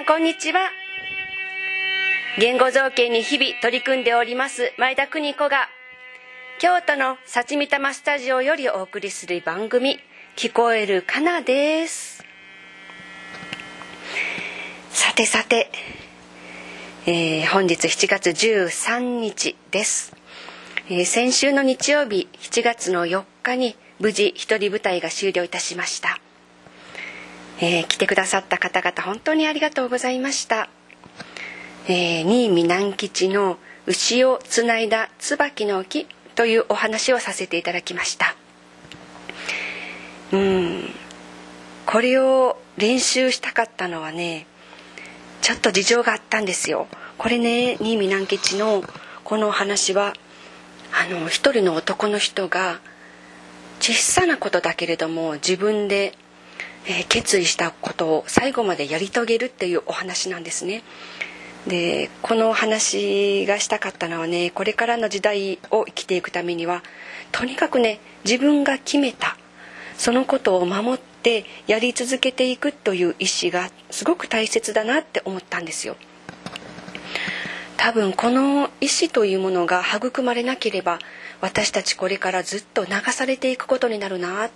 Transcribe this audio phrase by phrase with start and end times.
[0.00, 0.60] んこんにちは。
[2.38, 5.68] 言語造形に日々取り組んでおります前田邦子が
[6.58, 9.98] 京都の幸見玉スタジオよりお送りする番組
[10.36, 12.24] 聞こえるかなです。
[14.90, 15.70] さてさて、
[17.06, 20.14] えー、本日7月13日です、
[20.88, 26.20] えー、先週の日曜日7月の4日に無事一人舞台が終了いたしました。
[27.60, 30.68] えー、来てくださった方々本当にありがとうございました、
[31.86, 36.06] えー、新見南吉の「牛をつないだ椿の木」
[36.36, 38.34] というお話をさせていただきました。
[40.32, 40.94] うん。
[41.86, 44.46] これを練習したかったのはね
[45.40, 46.86] ちょっと事情があったんですよ。
[47.18, 48.84] これね新見南吉の
[49.24, 50.14] このお話は
[50.92, 52.80] あの一人の男の人が
[53.80, 56.14] 小さなことだけれども自分で
[56.86, 60.82] えー、決意したことを最後までやり遂げるっていうお話なんですね。
[61.66, 66.82] でこの話がしたかったのはねこれからの時代を生きていくためには
[67.32, 69.36] とにかくね自分が決めた
[69.98, 75.96] そのことを守ってやり続けていくという意志がすごく大切だなって思ったんですよ。
[77.76, 80.98] 多分この意志というものが育まれなければ
[81.40, 84.50] 私たちこれからずっと流されていくことになるな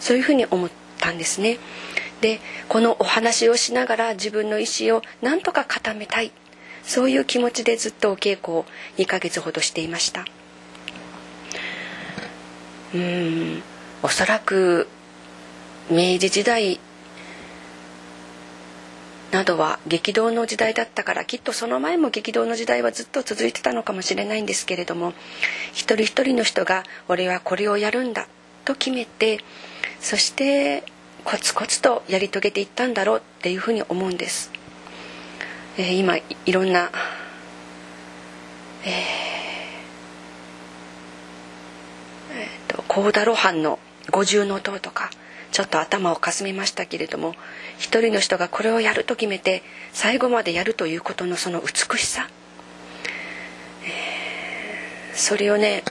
[0.00, 1.58] そういうふうに思ってたんですね。
[2.22, 6.32] でこのお話をしながら自分の意思をなんとか固めたい。
[6.86, 8.66] そういう気持ちでずっとお稽古を
[8.98, 10.26] 2ヶ月ほどしていました。
[12.94, 13.62] うん
[14.02, 14.86] おそらく
[15.90, 16.78] 明治時代
[19.32, 25.12] などは激動の時代だったからきっとその前も激動の時代はずっと続いてたのかもしれないんですけれども
[25.72, 28.28] 一人一人の人が「俺はこれをやるんだ」
[28.64, 29.40] と決めて
[30.00, 30.84] そして
[31.24, 34.52] コツコツとやり遂げていったんだろうっていうふうに思うんです、
[35.78, 36.90] えー、今いろんな、
[38.84, 38.90] えー
[42.32, 43.78] えーと、高田露伴の
[44.10, 45.10] 五重の塔とか
[45.50, 47.34] ちょっと頭をかすめましたけれども
[47.78, 49.62] 一人の人がこれをやると決めて
[49.92, 52.28] 最後までやるということのその美しさ、
[53.84, 55.84] えー、それをね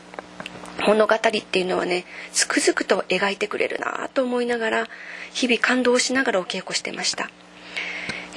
[0.86, 4.88] 物語っていうのはねつくづくと描いてくれるなと思いながら
[5.32, 7.30] 日々感動しながらお稽古してました。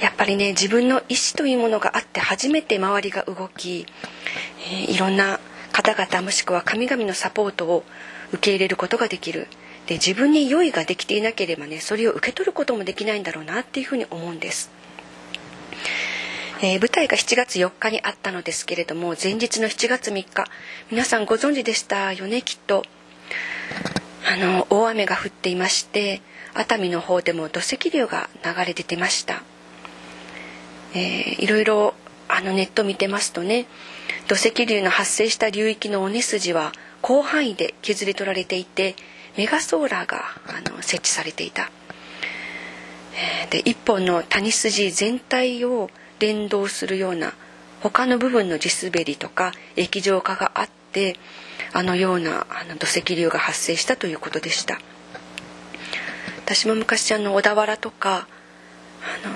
[0.01, 3.87] やっぱりね自分の意思というものがあって初めて周りが動き、
[4.71, 5.39] えー、いろんな
[5.71, 7.83] 方々もしくは神々のサポートを
[8.31, 9.47] 受け入れることができる。
[9.87, 14.69] で自分に用意ができていなければねそれを受け取ることもできないんだろうなっていうふうに思うんです。
[16.59, 20.45] えー、舞台が7月4日にあったのですけれども前日の7月3日
[20.89, 22.13] 皆さんご存知でした？
[22.13, 22.83] よねきっと。
[24.25, 26.21] あの大雨が降っていまして
[26.53, 29.41] 熱海の方でも土石流が流れ出てました、
[30.93, 31.93] えー、いろいろ
[32.27, 33.67] あのネット見てますとね
[34.27, 36.73] 土石流の発生した流域の尾根筋は
[37.05, 38.95] 広範囲で削り取られていて
[39.37, 41.69] メガソーラーがあの設置されていた。
[43.49, 45.89] で一本の谷筋全体を
[46.19, 47.33] 連動するような
[47.81, 51.17] 他の部分の地滑りとか液状化があって
[51.73, 54.79] あのようなあの土石流が発生したということでした。
[56.45, 58.27] 私も昔あの小田原とか
[59.01, 59.33] あの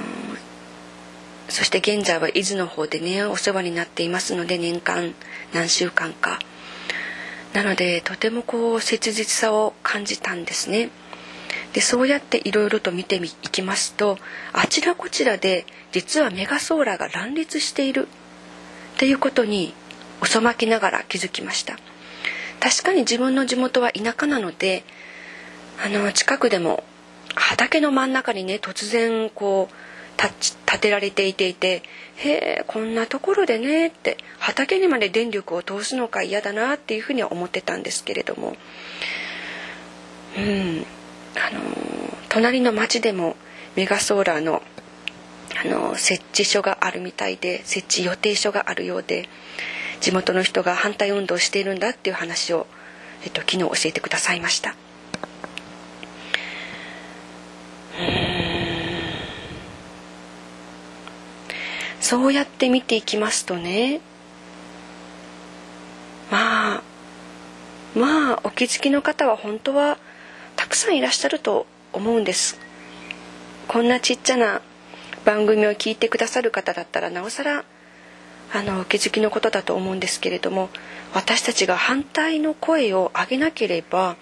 [1.49, 5.13] そして現在は伊豆の方でねお世話になっていますので年間
[5.53, 6.39] 何週間か。
[7.53, 10.89] なのでとてもこう切実さを感じたんですね。
[11.73, 14.17] でそうやっていろいろと見ていきますと
[14.53, 18.07] あちらこちらで実はメガソーラーが乱立している。
[18.95, 19.73] っていうことに
[20.21, 21.77] 遅まきながら気づきました。
[22.59, 24.83] 確かに自分の地元は田舎なので
[25.83, 26.83] あの近くでも
[27.33, 29.75] 畑の真ん中にね突然こう
[30.67, 31.81] 建てられていていて
[32.17, 32.29] 「へ
[32.59, 38.55] えこんなところでね」って畑にまで電力を通すのか嫌だなっていうふうには思ってたんですけれども。
[40.37, 40.85] うん。
[41.35, 41.61] あの
[42.29, 43.35] 隣の町でも
[43.75, 44.61] メガソーラーの
[45.63, 49.27] あの設置所があるみたいで設置予定所があるようで
[49.99, 52.65] 地元の人が反対運動しているんだっていう話を、
[53.23, 54.75] えっと、昨日教えてくださいました。
[61.99, 64.01] そうやって見ていきますとね
[66.29, 66.83] まあ
[67.95, 69.97] まあお気づきの方は本当は
[70.61, 72.59] たくさんいらっしゃると思うんです。
[73.67, 74.61] こんなちっちゃな
[75.25, 77.65] 番組を聞いてくださる方だったらなおさら
[78.53, 80.69] あの気づきのことだと思うんですけれども
[81.15, 84.17] 私たちが反対の声を上げなければ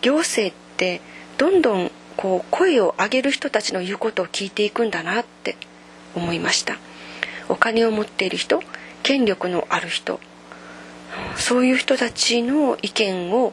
[0.00, 1.02] 行政って
[1.36, 5.54] どんどんこう声を上げる人たちの言うことを聞いていくんだなって
[6.14, 6.78] 思いました。
[7.50, 8.62] お金を持っている人
[9.02, 10.18] 権力のある人
[11.36, 13.52] そういう人たちの意見を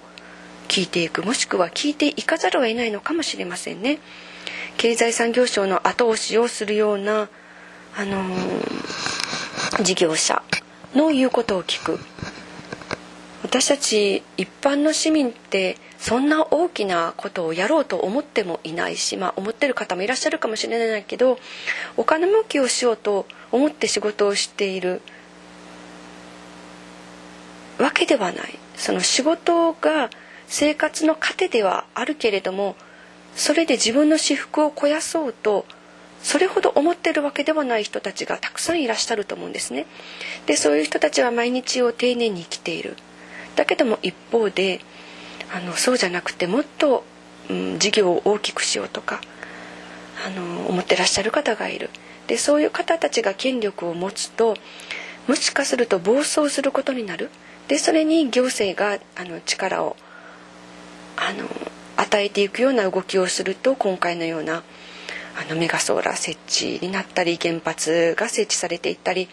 [0.72, 4.00] 聞いていくもしくは聞いていかざるを得ないのかもしれませんね。
[4.78, 7.28] 経済産業省の後押しをするような
[7.98, 10.42] あのー、事業者
[10.96, 12.00] の言うことを聞く。
[13.44, 21.38] 私たち一般の市民ってそんな大きなことをやろうと思ってもいないし、まあ、思ってる方もいらっしゃるかもしれないけど
[21.98, 25.02] お金儲けをしようと思って仕事をしている
[27.78, 28.58] わけではない。
[28.78, 30.10] その仕事が
[30.52, 32.76] 生活の糧ではあるけれども
[33.38, 35.66] それで自分の私服を肥やそうと
[36.22, 39.88] それほど思ってるわけではない人たちがたくさんいらっしゃると思うんですね。
[40.48, 42.98] でそういう人たちは毎日を丁寧に生きている。
[43.56, 44.82] だけども一方で
[45.56, 47.06] あのそうじゃなくてもっと、
[47.50, 49.22] うん、事業を大きくしようとか
[50.28, 51.90] あの思ってらっしゃる方がいる。
[52.28, 54.58] でそういう方たちが権力を持つと
[55.28, 57.30] もしかすると暴走することになる。
[57.70, 59.96] でそれに行政があの力を
[61.24, 61.48] あの
[61.98, 64.64] 与えていくような動きをすると今回のような
[65.40, 69.30] あのメガソーラー設置になったり原発が設置されていったり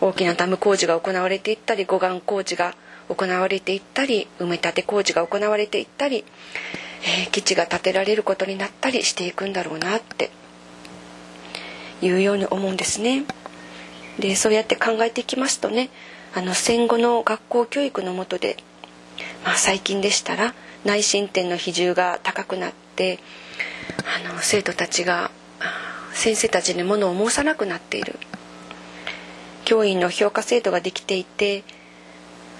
[0.00, 2.76] 大きなダム工事が行われていったり護岸工事が
[3.08, 6.24] 行われていったり埋め立て工事が行われていったり、
[7.02, 10.30] えー、基地が建てられることになったりしていくんだろうなって
[12.00, 13.24] いうように思うんですね。
[14.18, 15.90] でそうやって考えていきますとね
[16.34, 18.56] あの戦後の学校教育のもとで、
[19.44, 20.54] まあ、最近でしたら
[20.84, 23.18] 内申点の比重が高くなって
[24.26, 25.30] あの生徒たちが
[26.12, 28.18] 先生たちにものを申さなくなっている。
[29.64, 31.64] 教員の評価制度ができていて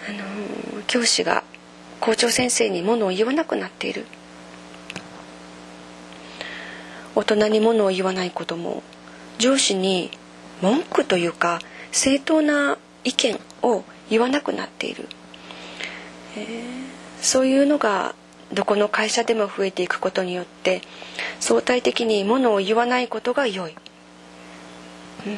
[0.08, 1.44] あの教師が
[2.00, 4.06] 校長先生にものを言わなくなっている。
[7.14, 8.82] 大人にものを言わないことも
[9.38, 10.10] 上司に
[10.60, 11.60] 文句というか
[11.92, 15.08] 正当な意見を言わなくなっている、
[16.36, 16.93] えー、
[17.24, 18.14] そういうのが
[18.52, 20.82] どこの会社でも増えていくことによって
[21.40, 23.72] 相対的にものを言わないことが良い、
[25.26, 25.36] うん、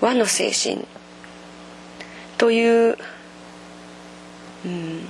[0.00, 0.84] 和の精神
[2.36, 2.98] という、
[4.64, 5.06] うん、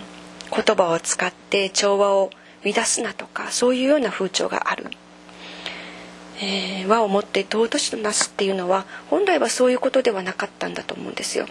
[0.55, 2.31] 言葉を使って調和を
[2.63, 4.91] 乱すなとかそういうような風潮がある。
[6.39, 11.47] えー、和をもって尊しとなすっていうのは本来はそういうことではなかったんだと思うんですよ。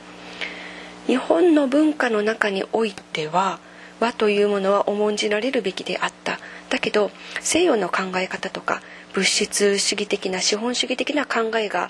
[1.08, 3.60] 日本の文化の中においては
[4.00, 6.40] 和というものは重んじられるべきであった。
[6.70, 7.12] だけど
[7.42, 8.82] 西洋の考え方とか
[9.14, 11.90] 物質主義的な資本主義的な考えが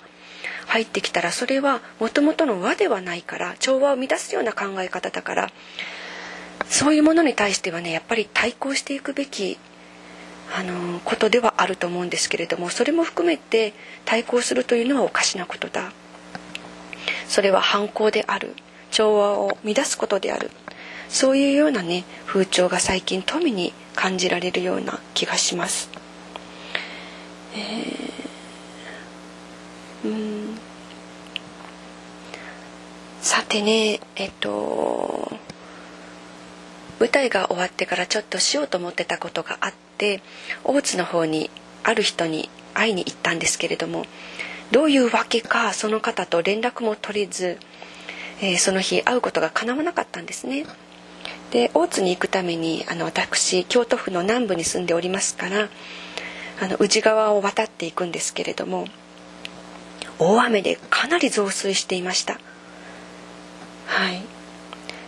[0.67, 5.51] 入ってきたらそれはもともとの和ではないから調和を乱すような考え方だから
[6.67, 9.57] そういうものに対してはねやっぱり対抗していくべき
[10.55, 13.73] あのことではあると思うんですけれどもそれも含めて
[14.05, 15.91] 対抗するというのはおかしなことだ。
[17.27, 18.55] それは反抗である。
[18.95, 20.49] 調和を乱すことである
[21.09, 25.89] そういうようなね風潮が最近富に感じられるような気がします。
[27.57, 30.57] えー、うん
[33.21, 35.29] さてねえっと
[37.01, 40.21] 舞台が終わってからちょっとしようと思ってたことがあって
[40.63, 41.49] 大津の方に
[41.83, 44.05] ある人に会いに行ったんですけれども
[44.71, 47.59] どういうわけかその方と連絡も取れず、
[48.41, 50.65] えー、その日会うことが叶わなかったんですね。
[51.51, 55.69] で大津に行くためにあの私京都府の南部に住んでおりますから
[56.61, 58.87] あの宇治川を渡っていくんですけれども
[60.19, 62.39] 大雨でかなり増水していました。
[63.87, 64.35] はい。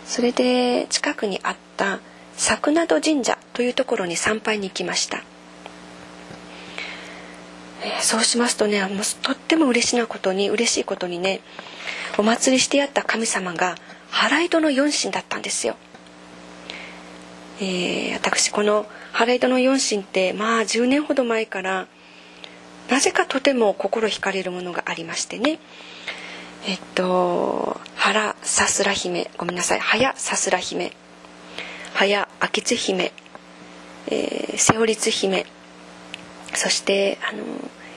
[0.08, 2.00] それで近くにあった
[2.34, 5.18] 桜戸神社というところに参拝に行きました、
[7.84, 11.40] えー、そうしますとねもうとっても嬉しなことに嬉しいことにね
[12.18, 13.76] お祭りしてやった神様が
[14.10, 15.76] 払い戸の四神だったんですよ。
[17.60, 21.86] えー、私この「ハレイドの四神」ってまあ10年ほど前から
[22.88, 25.60] なぜかとても心惹かれるものがありましてね。
[26.66, 29.80] えっと原さすら姫ごめんなさい。
[29.80, 30.92] 早さすら姫。
[31.94, 33.12] 早明智姫、
[34.08, 35.46] えー、瀬尾律姫。
[36.54, 37.44] そしてあの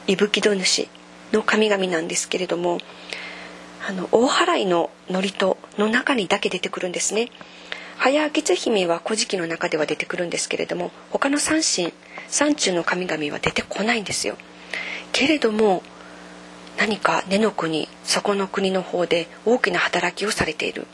[0.05, 0.87] 伊吹戸主
[1.33, 2.79] の神々なんですけれども
[3.87, 5.35] あの大払いの祝詞
[5.77, 7.29] の中にだけ出てくるんですね。
[7.97, 11.93] 早明津姫は古事記の中では出てくるんですけれども他の三神
[12.27, 14.37] 三中の神々は出てこないんですよ。
[15.11, 15.83] けれども
[16.77, 20.87] 何か根の国そこの国の方で大きな働きをされている。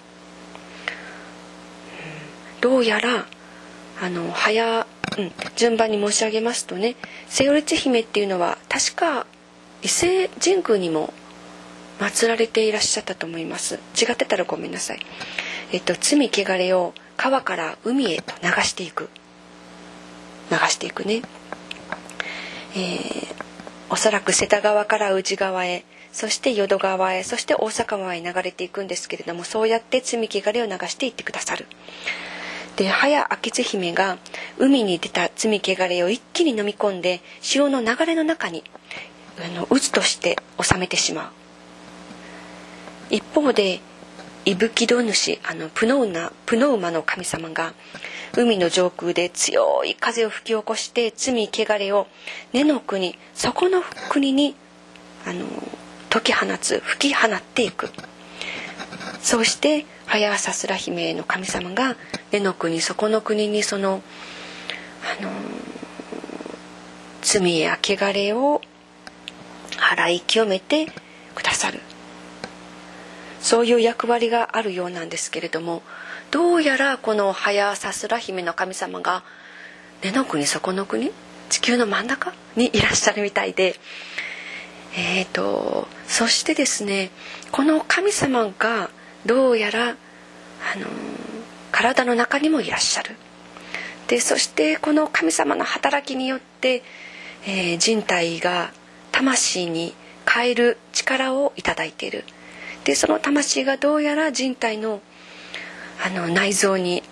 [2.61, 3.25] どうやら
[4.01, 4.85] あの早、
[5.17, 6.95] うん、順番に申し上げますとね
[7.27, 9.25] セオリツ姫っていうのは確か
[9.83, 11.13] 伊勢神宮にも
[11.99, 13.75] 祀られていらっしゃったと思います。
[13.99, 14.99] 違ってたらごめんなさい。
[15.71, 19.09] えっと罪汚れを川から海へと流していく。
[20.51, 21.21] 流していくね。
[22.75, 23.35] えー、
[23.89, 31.65] おそらく瀬田川から宇治川へそして淀川へそして大阪湾へ流れていくんですけれどもそうやって罪汚れを流していってくださる。
[32.75, 34.19] で早明智姫が
[34.59, 38.63] 海に出た罪汚れを一気に飲み込んで潮の流れの中に
[39.43, 41.46] あの渦として収めてしまう。
[43.09, 43.79] 一方で
[44.45, 47.73] 伊吹戸主あのプノウナプノウマの神様が
[48.35, 52.07] 海の上空で強い風を吹き起こして罪汚れを
[52.53, 54.55] 根の国そこの国に
[55.25, 55.45] あの
[56.09, 57.89] 解き放つ吹き放っていく。
[59.21, 61.97] そうして早朝すら姫の神様が
[62.31, 64.01] 根の国そこの国にその
[65.19, 65.29] あの
[67.21, 68.61] 罪や汚れを
[69.77, 70.87] 払い清めて
[71.35, 71.81] くださる。
[73.47, 75.81] そういう役割があるようなんですけれども
[76.31, 79.23] どうやらこの早さすら姫の神様が
[80.03, 81.11] 根の国そこの国
[81.47, 83.75] 地球の真ん中にいらっしゃるみたいで
[84.97, 87.09] えーと、そしてですね
[87.53, 88.89] この神様が
[89.25, 89.95] どうやら、あの
[91.71, 93.15] 体の中にもいらっしゃる。
[94.07, 96.83] でそしてこの神様の働きによって、
[97.45, 98.71] えー、人体が
[99.13, 99.93] 魂に
[100.27, 102.25] 変える力をいただいている。
[102.87, 105.01] でその魂がどうやら人体の
[106.05, 107.03] あの内臓に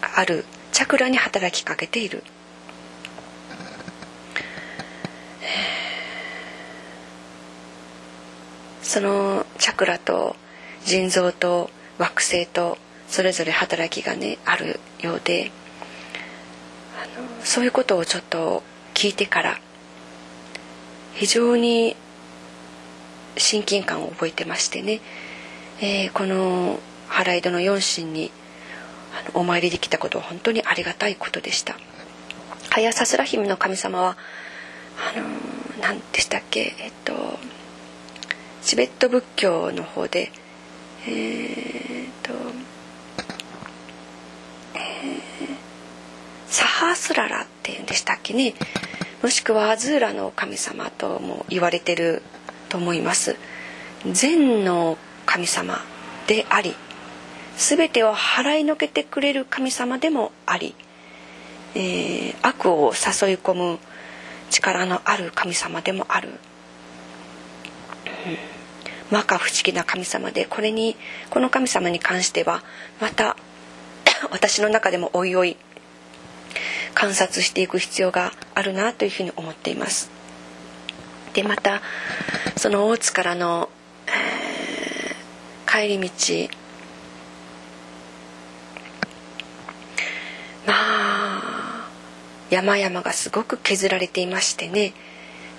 [0.00, 2.22] あるチャクラに働きかけている。
[8.82, 10.36] そのチャクラと
[10.86, 11.68] 腎臓と
[11.98, 15.50] 惑星とそれぞれ働きがねあるようで
[17.42, 18.62] そういうことをちょっと
[18.94, 19.58] 聞いてから
[21.12, 21.94] 非常に
[23.36, 25.00] 親近感を覚えてましてね、
[25.80, 28.30] えー、この原井戸の四神に
[29.34, 31.76] お参りできたことは本当にありがたいことでした。
[32.70, 34.16] 早さすら姫の神様は
[35.14, 35.26] あの
[35.80, 37.38] 何でしたっけえっと
[38.62, 40.32] チベット仏教の方で
[41.06, 42.32] えー、っと、
[44.74, 45.56] えー、
[46.46, 48.54] サハースララっていうんでしたっけね。
[49.22, 52.22] もしくはアズーラの神様とも言われてる
[52.74, 53.36] と思います。
[54.04, 55.78] 善の神様
[56.26, 56.74] であり
[57.56, 60.74] 全てを払いのけてくれる神様でもあり、
[61.76, 63.78] えー、悪を誘い込む
[64.50, 66.30] 力のある神様でもある、
[69.10, 70.96] 摩訶不思議な神様でこれに
[71.30, 72.64] この神様に関しては
[73.00, 73.36] また
[74.32, 75.56] 私の中でもおいおい
[76.94, 80.23] 観察していく必要があるなというふうに思っています。
[81.34, 81.82] でまた
[82.56, 83.68] その大津からの、
[84.06, 86.54] えー、帰り道。
[90.66, 91.88] まあ
[92.50, 94.94] 山々がすごく削られていましてね、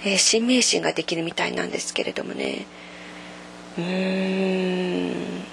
[0.04, 2.66] えー、新名神ができるみたいなんですけれどもね。
[3.78, 5.46] うーん。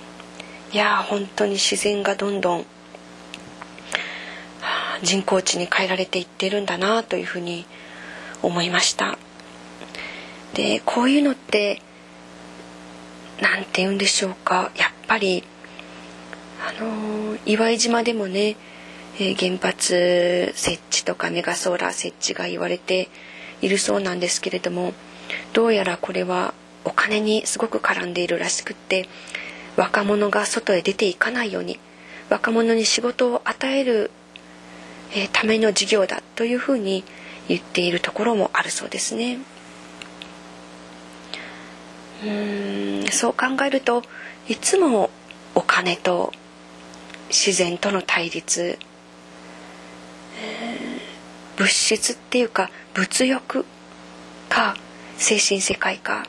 [0.72, 2.66] いや本当に自然がどんどん
[5.02, 7.66] 人工地に変えられていってるんだなというふうに
[8.40, 9.18] 思いました。
[10.54, 11.80] でこういうのって
[13.40, 15.44] 何て言うんでしょうかやっぱり
[16.64, 18.56] あの岩井島でもね、
[19.18, 23.08] え、原発設置とかメガソーラー設置が言われて
[23.60, 24.92] いるそうなんですけれども
[25.52, 26.54] どうやらこれは
[26.84, 29.08] お金にすごく絡んでいるらしくって
[29.76, 31.78] 若者が外へ出ていかないように
[32.28, 34.10] 若者に仕事を与える、
[35.14, 37.04] え、ための事業だというふうに
[37.48, 39.38] 言っているところもあるそうですね。
[42.22, 43.06] うん。
[43.10, 44.02] そう考えると
[44.48, 45.10] いつも
[45.54, 46.32] お金と
[47.28, 48.78] 自然との対立、
[50.40, 50.78] え、
[51.56, 53.64] 物質っていうか物欲
[54.48, 54.76] か
[55.16, 56.26] 精神世界か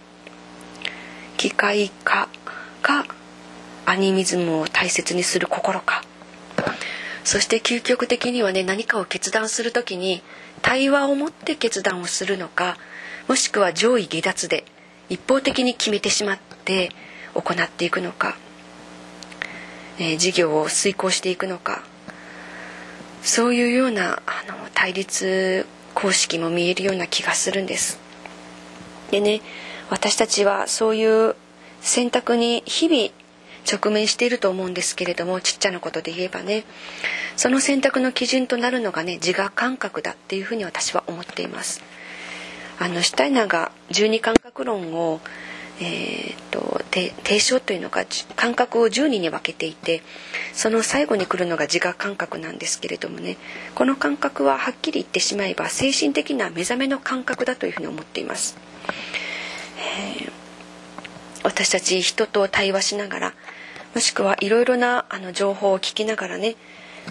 [1.37, 2.29] 機械化
[2.81, 3.05] か
[3.85, 6.03] アニミズムを大切にする心か。
[7.23, 10.21] そして究極的にはね何かを決断する時に
[10.61, 12.77] 対話を持って決断をするのか
[13.27, 14.65] もしくは上位下脱で
[15.09, 16.89] 一方的に決めてしまって
[17.33, 18.37] 行っていくのか、
[19.99, 21.83] えー、事業を遂行していくのか
[23.21, 27.99] そういうようなあの対立公式も見えるような気がするんです。
[29.11, 29.41] でね
[29.89, 31.35] 私たちはそういう
[31.81, 33.11] 選択に日々
[33.71, 36.63] 直面していると思うんですけれどもちっちゃなことで言えばね
[37.37, 41.81] その選択の基準となるのがね自我感覚だっていうふうに私は思っています
[42.79, 45.19] あのシュタイナーが十二感覚論を、
[45.79, 50.01] えーと、提唱というのが感覚を12に分けていて
[50.53, 53.37] その最後に来るのが自我感覚なんですけれどもね
[53.75, 58.57] この感覚ははっきり言ってしまえば精神的な目覚めの感覚だというふうに思っています。
[59.77, 60.31] えー、
[61.43, 63.33] 私たち人と対話しながら
[63.93, 66.55] もしくはいろいろなあの情報を聞きながらね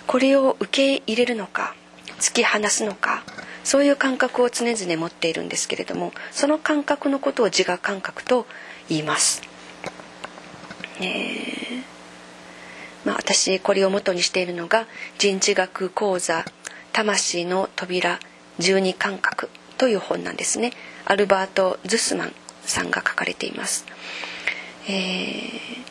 [0.06, 1.74] これを受け入れるのか
[2.18, 3.22] 突き放すのか
[3.64, 8.46] そういう感覚を常々持っているんですけれどもその感覚のことを自我感覚と
[8.88, 9.42] 言います。
[11.00, 11.52] えー
[13.04, 14.86] まあ、私これを元にしているのが
[15.18, 16.44] 人知学講座
[16.92, 18.20] 「魂の扉
[18.58, 20.72] 十二感覚」という本なんですね
[21.04, 23.84] アルバート・ズスマンさんが書かれています。
[24.88, 25.82] えー、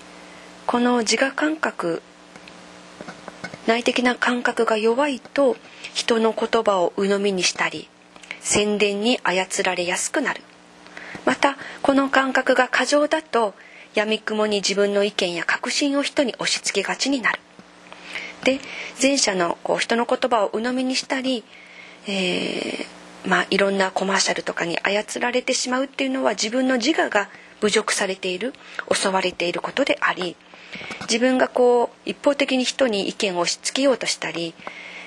[0.67, 2.01] この自我感覚
[3.67, 5.55] 内的な感覚が弱いと
[5.93, 7.89] 人の言葉を鵜呑みにしたり
[8.39, 10.41] 宣伝に操られやすくなる。
[11.25, 13.53] またこの感覚が過剰だと
[13.93, 17.39] 闇雲に自分の意見や確信を人に押し付けがちになる。
[18.43, 18.59] で
[18.99, 21.43] 前者のこう人の言葉を鵜呑みにしたり、
[22.07, 27.29] えー、まあ、いろんなコマーシャルとかに操られてしまうっていうのは自分の自我が
[27.61, 28.53] 侮辱されている
[28.91, 30.35] 襲われていることであり
[31.01, 34.53] 自分がこう一方的に人に意見を押し付けようとしたり、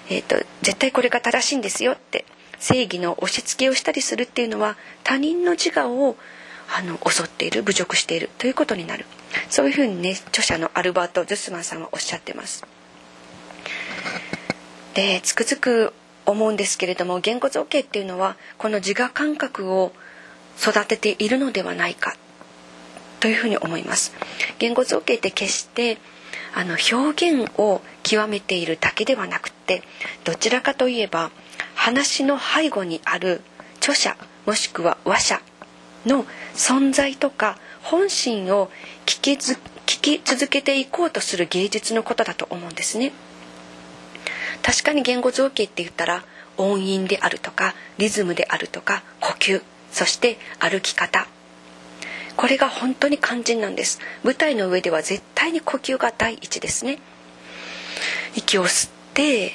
[0.08, 2.25] えーと、絶対これが正しいんですよって
[2.58, 6.16] 正義の押し付けをしたりするっていうのは他人の自我を
[6.76, 9.04] あの襲っている侮辱しているということになる
[9.50, 12.64] そういうふうにね著者のアルバート・ズスマンさんはおっしゃってます。
[14.94, 15.92] でつくづく
[16.25, 19.92] 思うんですけれども言語造形っていうのはこの自我感覚を
[20.58, 22.16] 育てているのではないか
[23.20, 24.14] というふうに思います
[24.59, 25.98] 言語造形って決して
[26.55, 29.83] あの表現を極めているだけではなくて
[30.24, 31.31] どちらかといえば
[31.74, 33.42] 話の背後にある
[33.79, 35.40] 著者もしくは話者
[36.07, 36.24] の
[36.55, 38.70] 存在とか本心を
[39.07, 43.12] 聞き聞き続けていこうとする芸術のことだと思うんですね。
[44.62, 46.24] 確かに言語造形って言ったら
[46.57, 51.27] 音韻であるとかリズムであるとか呼吸そして歩き方。
[52.37, 54.00] これが本当に肝心なんです。
[54.24, 56.98] 舞台の上では絶対に呼吸が第一ですね。
[58.35, 59.53] 息を吸って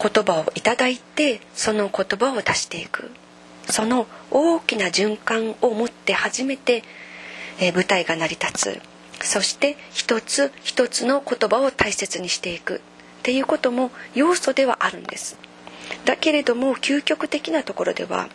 [0.00, 3.10] 言葉をいただいてその言葉を出していく。
[3.70, 6.82] その大きな循環を持って初めて、
[7.60, 8.80] え、舞台が成り立つ。
[9.22, 12.76] そして一つ一つの言葉を大切にしていく。
[12.76, 12.80] っ
[13.22, 15.36] ていうことも要素ではあるんです。
[16.04, 18.28] だけれども究極的なところでは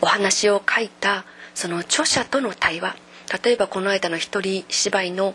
[0.00, 1.24] お話を書いた
[1.54, 2.96] その著者との対話。
[3.44, 5.34] 例えばこの間の一人芝居の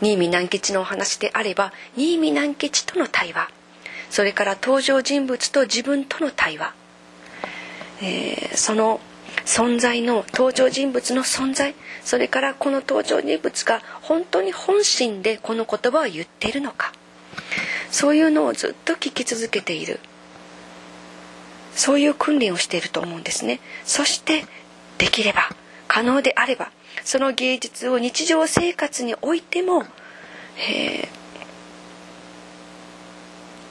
[0.00, 3.50] 新見南吉のお話であれば新見南吉との対話。
[4.10, 6.74] それから登場人物と自分との対話、
[8.00, 9.00] えー、その
[9.44, 11.74] 存在の登場人物の存在。
[12.04, 16.92] それからこの登場人物が本当に本心でこの言葉を言っているのか。
[17.90, 20.00] そういうのをずっと聞き続けている。
[21.76, 23.60] そういう訓練をしていると思うんですね。
[23.84, 24.44] そして
[24.98, 25.48] できれば
[25.86, 26.70] 可能であれば
[27.04, 29.84] その芸術を日常生活においても、
[30.58, 31.08] え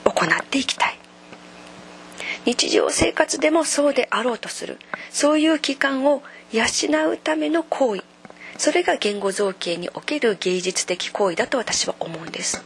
[0.04, 0.98] ー、行っていきたい。
[2.44, 4.78] 日常生活でもそうであろうとする。
[5.10, 6.64] そういう期間を養
[7.10, 8.04] うための行為。
[8.58, 12.62] それが言語造形における芸術的行為だと私は思うんです、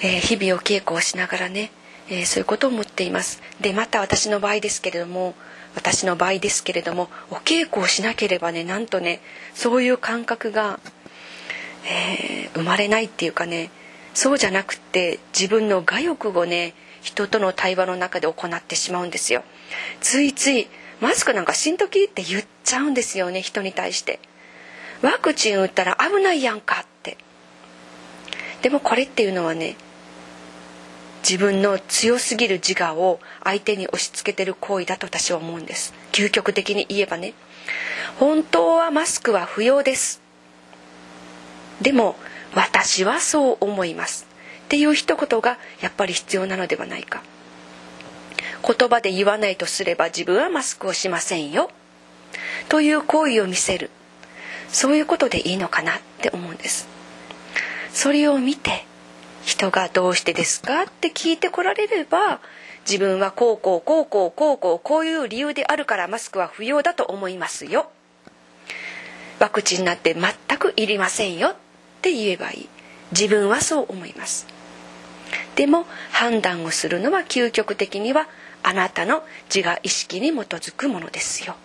[0.00, 1.70] えー、日々お稽古をしながらね、
[2.08, 3.42] えー、そういうことを思っています。
[3.60, 5.34] でまた私の場合ですけれども
[5.74, 9.20] 私の場合ですけれどもお稽古をしなければねなんとね
[9.54, 10.80] そういう感覚が、
[11.84, 13.70] えー、生まれないっていうかね
[14.14, 19.44] そうじゃなくって自分の我欲をね人との対話の中で行ってしまうんですよ。
[20.00, 20.68] ついつい
[21.00, 24.18] マスクなんかしんときって言っちゃうんですよね人に対して。
[25.02, 27.18] ワクチン打ったら危ないやんかって。
[28.62, 29.76] でもこれっていうのはね
[31.28, 35.92] 自分の強すぎる自我を相手に押し付けてる行為だと私は思うんです。
[36.12, 37.34] 究極的に言えばね。
[38.20, 40.22] 本当はマスクは不要です。
[41.82, 42.14] でも
[42.54, 44.24] 私はそう思います。
[44.66, 47.24] っていう一言がやっぱり必要なのではないか。
[48.62, 51.70] 言葉で言わないとすれば自分はマスクをしませんよ。
[52.68, 53.90] という行為を見せる。
[54.68, 56.86] そういうことでいいのかなって思うんです。
[57.92, 58.86] それを見て
[59.56, 62.40] 人がどうしてですかって聞いてこられれば
[62.86, 67.90] 自分はこうこうこうこうこうこうこういう理由であるからマスクは不要だと思いますよ。
[69.40, 71.54] ワクチンなんて全くいりませんよっ
[72.02, 72.68] て言えばいい。
[73.12, 74.46] 自分はそう思います。
[75.54, 78.28] でも判断をするのは究極的には
[78.62, 81.56] あなたの自我意識に基づくものですよ。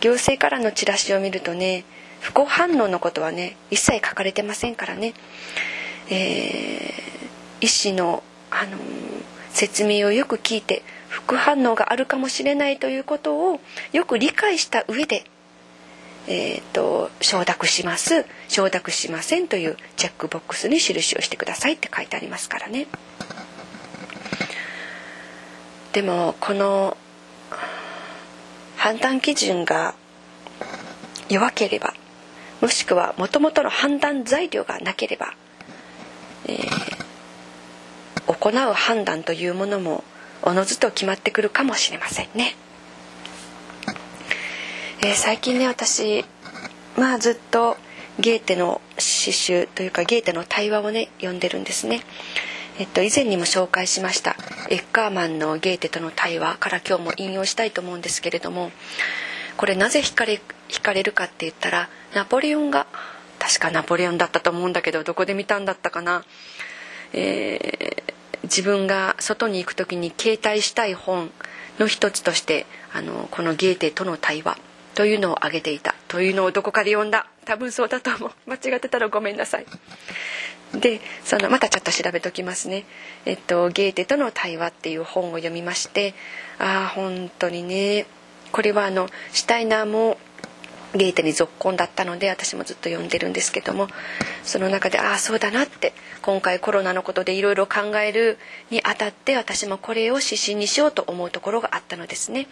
[0.00, 1.84] 行政からのチラシを見るとね
[2.20, 5.14] 不幸反応のことはね一切書かれてませんからね、
[6.10, 8.80] えー、医師の、あのー、
[9.50, 13.60] 説明をよく聞いて副反応があるかもしれないということを
[13.92, 15.24] よく理解した上で、
[16.28, 22.86] えーと、承諾します承諾しませんというチェックボックスに印をしてくださいって書いてありますからね。
[25.92, 26.96] でもこの
[28.76, 29.94] 判断基準が
[31.28, 31.94] 弱ければ
[32.60, 35.34] もしくはもともとの判断材料がなければ、
[36.46, 36.60] えー、
[38.26, 40.04] 行う判断というものも
[40.42, 42.54] おのずと決まってくるかもしれませんね。
[45.02, 46.24] えー、最近ね私
[46.96, 47.76] まあずっと
[48.18, 52.02] ゲーテの詩集というかゲーテの対話をね読んでるんですね。
[52.78, 54.36] えっと、以前にも紹介しました
[54.70, 58.72] エッカーマンのゲーテとの対話から今日も引用したいと思うんですけれども
[59.58, 62.86] これなぜ惹かれ惹かれるかって言ったらナポレオンが
[63.38, 66.24] 確かナポレオンだったと思うんだけどどこで見たんだったかな、
[67.12, 71.30] えー、自分が外に行く時に携帯したい本
[71.78, 74.58] の一つとしてあのこのゲーテとの対話
[74.94, 75.94] というのを挙げていた。
[76.08, 77.26] というのをどこかで読んだ。
[77.46, 78.30] 多分そうだと思う。
[78.50, 79.66] 間違ってたらごめんなさい。
[80.74, 82.84] でそのまたちょっと調べときますね。
[83.24, 86.14] えっとゲーテとの対話っていう本を読みまして
[86.58, 88.06] ああ本当にね。
[88.52, 90.18] これはあのシュタイナーも
[90.94, 93.88] ゲーテに続婚だったので私もずっと読んでるんですけども
[94.42, 98.38] その中でああそうだなって今回コロナのことでいろいろ考える
[98.70, 102.46] にあたって私もこれを指針にしようと思うところがあったのですね。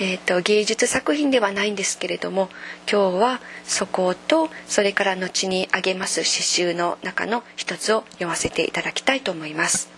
[0.00, 2.48] えーと、芸術作品ではないんですけれども
[2.90, 9.90] 今日はそことそれから後にあげます詩集の中の一つを読ませていただきたいと思います。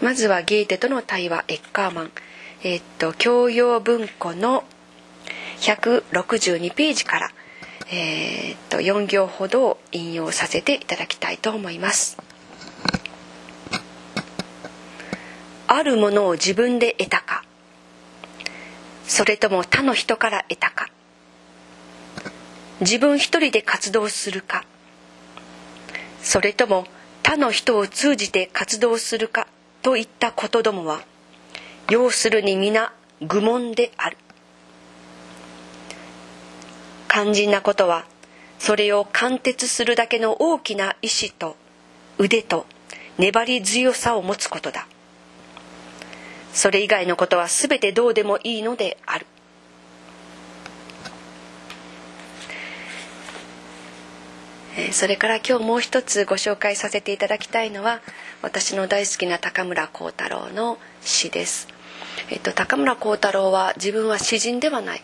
[0.00, 2.10] まずはゲーテとの対話エッカーマン、
[2.62, 4.64] えっ、ー、と教養文庫の
[5.60, 7.30] 162ページから、
[7.90, 12.18] えー、と4行ほど引用させていただきたいと思います。
[15.68, 17.44] あるものを自分で得たか
[19.06, 20.88] それとも他の人から得たか
[22.80, 24.64] 自分一人で活動するか
[26.22, 26.86] それとも
[27.22, 29.48] 他の人を通じて活動するか
[29.82, 31.02] といったことどもは
[31.90, 34.16] 要するに皆愚問である
[37.16, 38.04] 肝心なことは
[38.58, 41.56] それを貫徹するだけの大きな意志と
[42.18, 42.66] 腕と
[43.16, 44.86] 粘り強さを持つことだ。
[46.52, 49.26] それ以外のことは全てどうでもいいのである。
[54.92, 58.02] それから今日もう一つご紹介させていただきたいのは
[58.42, 61.66] 私の大好きな高村光太郎の詩です、
[62.28, 65.02] えっと、高村光太郎は自分は詩人ではない。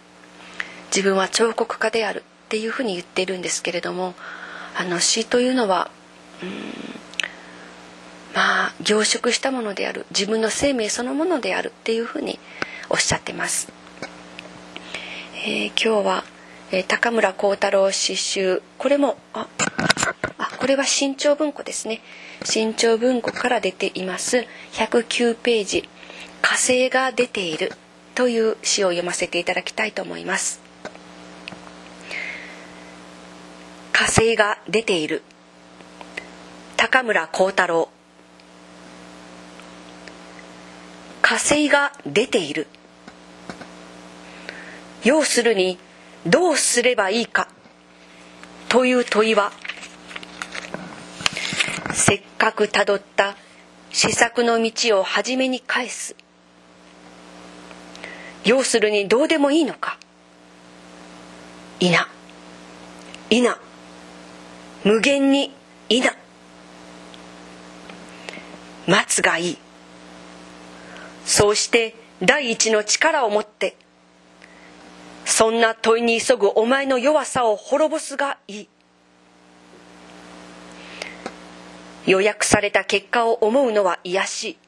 [0.94, 4.14] 自分は彫刻家であるっていうふうに言っているんですけれども
[4.76, 5.90] あの詩というのは
[6.42, 6.50] うん
[8.34, 12.38] まあ凝縮したものである自分の生命そのものであるっていうふうに
[12.90, 13.72] おっしゃってます。
[15.46, 16.24] えー、今日は、
[16.70, 19.48] えー、高村光太郎詩集これもあ
[20.38, 22.00] あこれは新潮文庫ですね
[22.44, 25.88] 新潮文庫から出ています109ページ
[26.42, 27.72] 「火星が出ている」
[28.14, 30.61] という詩を読ませていただきたいと思います。
[34.02, 35.22] 火星が出ている。
[36.76, 37.88] 高村光太郎。
[41.22, 42.66] 火星が出ている。
[45.04, 45.78] 要するに
[46.26, 47.46] どうすればいいか。
[48.68, 49.52] という問いは
[51.92, 53.36] せっかくたどった
[53.92, 56.16] 施策の道を初めに返す。
[58.44, 59.96] 要するにどうでもいいのか。
[61.78, 62.08] いな
[63.30, 63.60] いな
[64.84, 65.54] 無限に
[65.88, 66.12] いな。
[68.86, 69.58] 待つがいい。
[71.24, 73.76] そうして第一の力を持って
[75.24, 78.68] そんな問いに急ぐお前の弱さを滅ぼすがいい。
[82.06, 84.50] 予約された結果を思うのは癒し。
[84.50, 84.58] い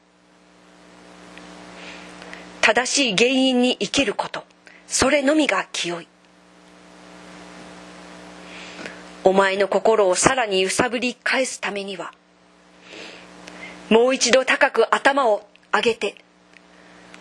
[2.61, 4.43] 正しい原因に生きること。
[4.87, 6.07] それのみが清い。
[9.25, 12.13] お前の心をさらに揺さぶり返すためには
[13.89, 16.15] もう一度高く頭を上げて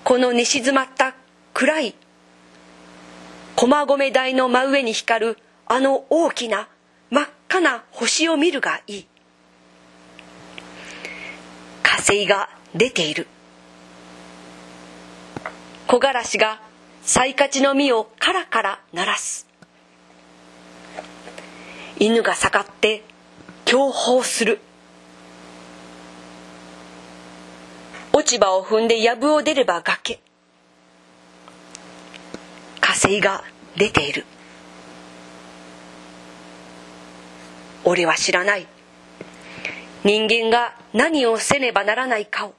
[0.04, 1.16] この寝静まった
[1.52, 1.94] 暗い
[3.56, 6.68] 駒込台の真上に光るあの大きな
[7.10, 9.06] 真っ赤な星を見るがいい。
[11.82, 13.28] 火星が出ている。
[15.86, 16.60] 木枯らしが
[17.02, 19.46] サイカチの実をカラカラ鳴らす。
[21.98, 23.02] 犬が盛って
[23.64, 24.60] 享保する。
[28.12, 30.20] 落ち葉を踏んで藪を出れば崖。
[32.80, 33.44] 火星が
[33.76, 34.24] 出ている。
[37.84, 38.66] 俺は知らない。
[40.04, 42.54] 人間が何をせねばならないかを。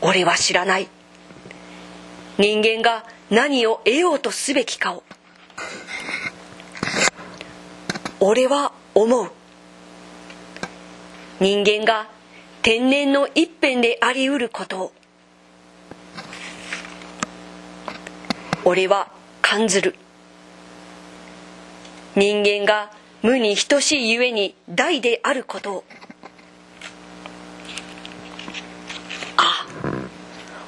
[0.00, 0.88] 俺は知らない。
[2.38, 5.02] 人間が何を得ようとすべきかを。
[8.20, 9.30] 俺は思う。
[11.40, 12.08] 人間が
[12.62, 14.84] 天然の一辺でありうること。
[14.84, 14.92] を
[18.64, 19.10] 俺は
[19.42, 19.96] 感ずる。
[22.16, 22.90] 人間が
[23.22, 25.78] 無に等しいゆえに大であること。
[25.78, 25.84] を
[29.36, 29.66] あ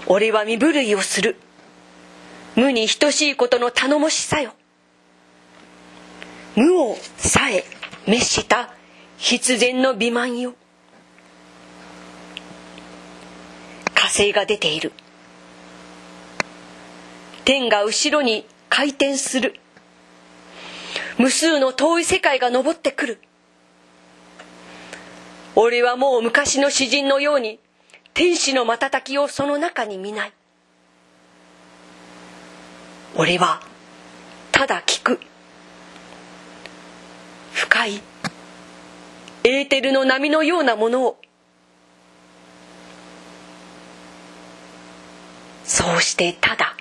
[0.06, 1.36] 俺は身震いをする。
[2.56, 4.52] 無に等しいことの頼もしさよ。
[6.56, 7.64] 無をさえ
[8.06, 8.70] 滅した
[9.18, 10.54] 必然の美満よ。
[13.94, 14.92] 火星が出ている。
[17.44, 19.60] 天が後ろに回転する。
[21.18, 23.20] 無数の遠い世界が昇ってくる。
[25.54, 27.60] 俺はもう昔の詩人のように
[28.14, 30.32] 天使の瞬きをその中に見ない。
[33.14, 33.60] 俺は
[34.52, 35.20] ただ聞く。
[37.56, 38.02] 深い。
[39.44, 41.16] エーテルの波のようなものを。
[45.64, 46.76] そうしてただ。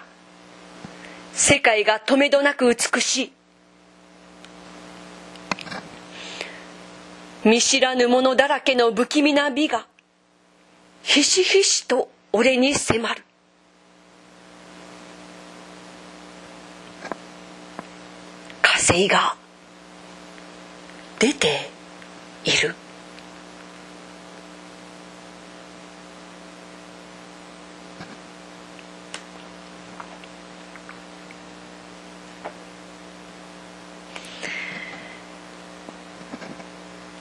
[1.32, 3.34] 世界がとめどなく美しい。
[7.46, 9.88] 見知らぬものだらけの不気味な美が
[11.04, 13.24] ひしひしと俺に迫る。
[18.62, 19.38] 火星が
[21.20, 21.70] 出て
[22.44, 22.76] いる。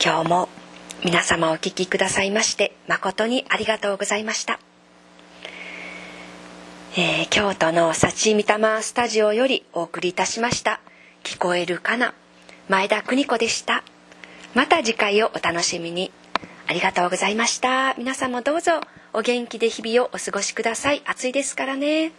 [0.05, 0.49] 今日も
[1.03, 4.61] 皆様お聞きくださいまして誠にありがとうございました、
[6.99, 10.81] えー、京都の幸御霊スタジオよりお送りいたしました。
[11.23, 12.13] 聞こえるかな？
[12.69, 13.85] 前田邦子でした。
[14.55, 16.11] また次回をお楽しみに。
[16.67, 17.95] ありがとうございました。
[17.99, 18.81] 皆さんもどうぞ
[19.13, 21.03] お元気で日々をお過ごしください。
[21.05, 22.13] 暑いですからね。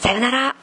[0.00, 0.57] さよなら。